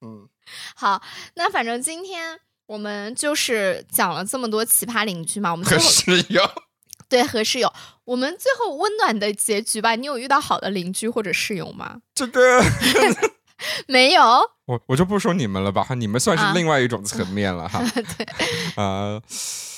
[0.00, 0.28] 嗯，
[0.74, 1.02] 好，
[1.34, 6.42] 那反正今天我们就是讲了这么多奇葩邻居嘛，我们最和后室友。
[7.08, 7.72] 对和室友，
[8.04, 9.94] 我们最后温暖的结局吧。
[9.94, 12.02] 你有遇到好的邻居或者室友吗？
[12.14, 12.62] 这个
[13.88, 14.22] 没有，
[14.66, 17.82] 我我就不说你们了吧，哈，你们算啊是另外一种层面了哈。
[18.76, 19.22] 呃，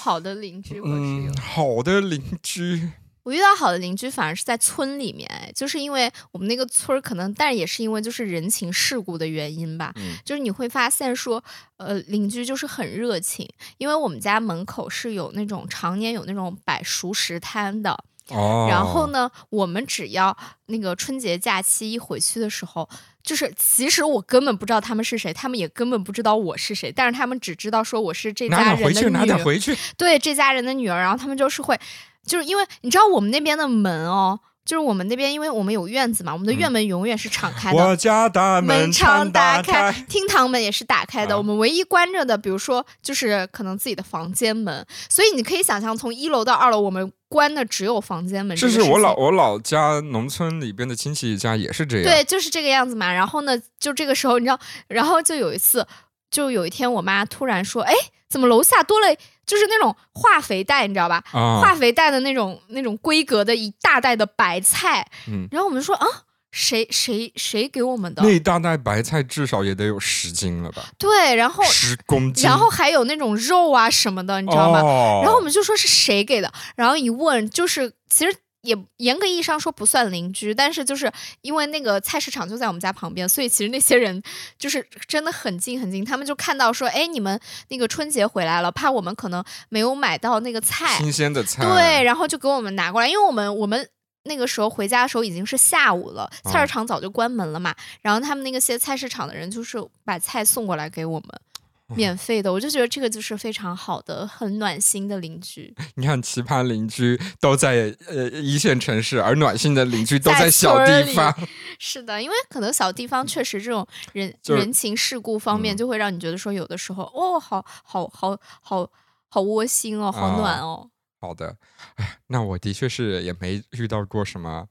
[0.00, 2.90] 好的邻居或者室友嗯，，好的邻居，
[3.22, 11.42] 我遇到好的邻居反而是在村里面，哎就是因为我们那个村儿可能，但是也是因为就是人情世故的原因吧，嗯就是你会发现说，
[11.76, 13.48] 呃，邻居就是很热情，
[13.78, 17.92] 因为我们家门口是有那种常年有那种摆熟食摊的，
[18.28, 22.88] 哦，然后呢，我们只要那个春节假期一回去的时候，
[23.22, 29.76] 就是其实我根本不知道他们是谁，他们也根本不知道我是谁，但是他们只知道说我是这家人的女儿，回去。
[29.96, 31.78] 对这家人的女儿，然后他们就是会，
[32.26, 34.40] 就是因为你知道我们那边的门哦。
[34.62, 39.90] 就是我们那边，因为我们有院子嘛，我们的院门永远是敞开的，我家大门常常打开。
[40.08, 41.34] 厅堂门也是打开的。
[41.34, 52.04] 啊我们唯一关着的，比如说就是可能自己的房间门，所以你可以想象，从一楼到二楼，我们关的只有房间门这是我老我老家农村里边的亲戚家也是这样。
[52.04, 53.12] 对，就是这个样子嘛。
[53.12, 55.84] 然后呢，就这个时候，你知道，然后就有一次，
[56.30, 57.92] 就有一天，我妈突然说：“哎，
[58.28, 59.06] 怎么楼下多了，
[59.51, 61.20] 就是那种化肥袋，你知道吧？
[61.32, 66.07] 啊，化肥袋的那种那种规格的一大袋的白菜。”嗯，然后我们说：“啊，
[66.53, 72.44] 谁谁谁给我们的那一大袋白菜至少也得有十斤了吧？？”对，然后十公斤。
[72.48, 74.80] 然后还有那种肉啊什么的，你知道吗？
[74.80, 78.36] 哦、然后我们就说是谁给的，然后一问就是其实。
[78.62, 84.22] 也严格意义上说不算邻居，但是就是因为那个菜市场就在我们家旁边，所以其实那些人
[84.58, 86.04] 就是真的很近很近。
[86.04, 93.88] 他们就看到说，哎，你们那个春节回来了，怕我们可能没有买到那个菜，新鲜的菜，对，然后就给我们拿过来，因为我们我们
[94.24, 97.74] 那个时候回家的时候已经是下午了，哦菜市场早就关门了嘛。
[98.02, 101.49] 然后他们那个些菜市场的人就是把菜送过来给我们，哦
[101.97, 102.53] 免费的。
[102.53, 111.34] 我就觉得这个就是非常好的、很暖心的邻居， 你看奇葩邻居都在呃一线城市，而暖心的邻居都在小地方。
[111.78, 118.91] 是的，因为可能小地方确实这种人人情世故方面，嗯就会让你觉得说有的时候哦，好好好好
[119.28, 120.91] 好窝心哦，好暖哦。
[121.20, 121.57] 好的，
[121.97, 124.66] 哎，那我的确是也没遇到过什么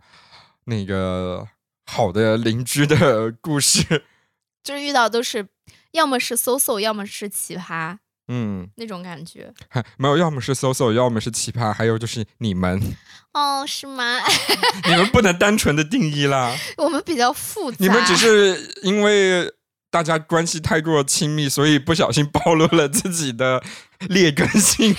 [0.65, 1.47] 那个
[1.85, 4.03] 好的邻居的故事。
[4.63, 5.47] 就是遇到都是
[5.91, 7.97] 要么是 so so，要么是奇葩
[8.31, 9.51] 嗯，那种感觉。
[9.69, 12.79] 还 没有，要么是 so so，要么是奇葩，还有就是你们，
[13.33, 14.19] 哦，是吗？
[14.87, 17.77] 你们不能单纯的定义啦，我们比较复杂。
[17.79, 19.51] 你们只是因为
[19.89, 23.63] 大家关系太过亲密，所以不小心暴露了自己的
[24.09, 24.95] 劣根性。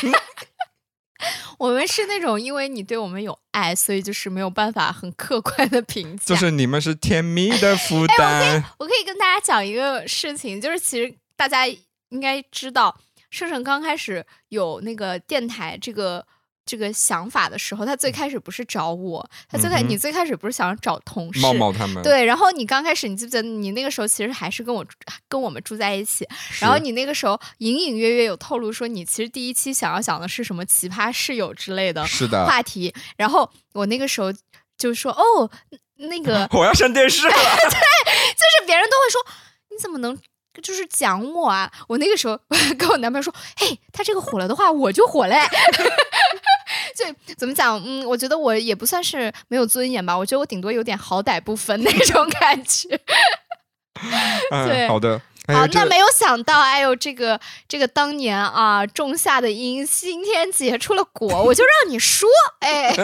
[1.60, 6.24] 我们是那种因为你对我们有爱，所以就是没有办法很客观的评价。
[6.24, 8.64] 就是你们是甜蜜的负哎担。
[8.78, 11.66] 我可以跟大家讲一个事情，就是其实大家
[12.08, 12.98] 应该知道，
[13.30, 16.26] 盛盛刚开始有那个电台这个
[16.66, 21.40] 这个想法的时候，他最开始不是找我，他最开、嗯你最开始不是想找同事。
[21.40, 24.84] 茂茂他们，对，然后你刚开始，你记不记得你那个时候其实还是跟我
[25.28, 26.28] 跟我们住在一起，
[26.60, 34.32] 然后你那个时候隐隐约约有透露说，你其实第一期想要讲的是什么奇葩室友之类的是的，话题，然后我那个时候
[34.78, 35.50] 就说，哦，
[35.96, 37.32] 那个 我要上电视了。
[37.34, 39.20] 对就是别人都会说，
[39.70, 40.16] 你怎么能
[40.62, 41.70] 就是讲我啊？
[41.88, 42.38] 我那个时候
[42.78, 45.36] 跟我男朋友说，嘿，他这个火了的话，我就火嘞。
[47.26, 47.80] 就怎么讲？
[47.84, 52.88] 嗯，我觉得我也不算是没有尊严吧，我觉得我顶多有点好歹不分那种感觉。
[54.66, 55.20] 对嗯，好的。
[55.46, 62.28] 哎好，呦这那没有想到，哎呦，这个这个当年啊种下的因，今天结出了果，我就让你说，
[62.60, 62.94] 哎，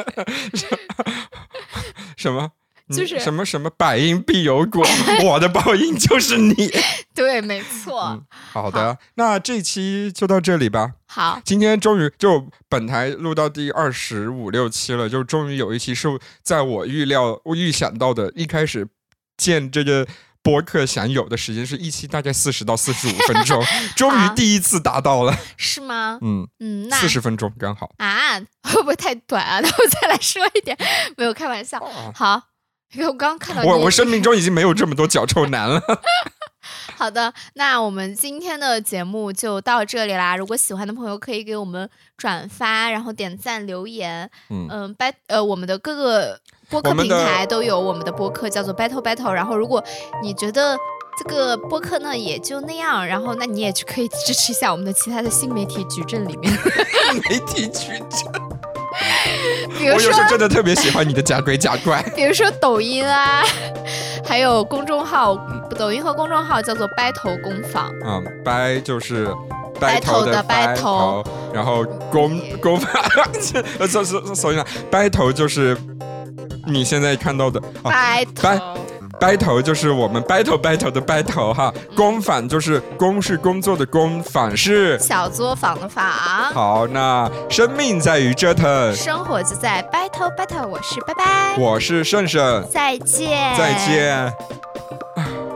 [2.16, 2.52] 什么？
[2.88, 4.86] 你就是什么什么百因必有果，
[5.24, 6.54] 我的报应就是你。
[7.14, 10.92] 对，没错，嗯好的，那这期就到这里吧。
[11.06, 16.08] 好，今天终于就本台录到第二十五六期了，就终于有一期是
[16.42, 18.86] 在我预料、我预想到的，一开始
[19.36, 20.06] 见这个
[20.42, 23.62] 播客想有的时间是一期大概四十到四十五分钟，
[23.96, 25.36] 终于第一次达到了。
[25.56, 26.18] 是吗？
[26.20, 27.90] 嗯，嗯，那四十分钟刚好。
[27.98, 29.58] 啊，会不会太短啊？
[29.60, 30.76] 那我再来说一点，
[31.16, 31.78] 没有开玩笑。
[31.78, 32.42] 啊好，
[33.06, 35.80] 我刚刚看到我我生命中已经没有这么多脚臭男了。
[36.96, 40.36] 好的，那我们今天的节目就到这里啦。
[40.36, 44.28] 如果喜欢的朋友可以给我们转发，然后点赞、留言。
[44.50, 49.30] 嗯嗯，bat 呃，我们的各个播客平台都有我们的播客，叫做 Battle Battle。
[49.30, 49.84] 然后，如果
[50.22, 50.76] 你觉得
[51.18, 56.52] 这个播客呢也就那样，然后那你也去可以支持一下我们的其他的新媒体矩阵里面，
[57.28, 58.42] 媒体矩阵，
[59.78, 62.02] 比如说我有时候真的特别喜欢你的假鬼假怪。
[62.14, 63.42] 比如说抖音啊，
[64.24, 65.36] 还有公众号，
[65.78, 67.92] 抖音和公众号叫做掰头工坊。
[68.04, 69.28] 嗯，掰就是。
[69.78, 71.22] 掰头的掰掰头，
[71.52, 72.88] 然后公公法，
[73.78, 75.76] 呃，所所所以呢，掰头就是
[76.64, 78.24] 你现在看到的掰
[79.16, 86.04] 头，掰头就是我们 battle battle 的 battle 哈，工坊就是工是工作的工，坊是小作坊的坊。
[86.04, 93.74] 好，那生命在于折腾，生活就在 battle battle，我是拜拜，我是胜胜，再见，再。
[93.86, 94.14] 见。
[94.14, 94.32] 啊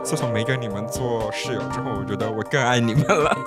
[0.03, 3.37] 自从没跟你们做室友之后，我觉得我更爱你们了。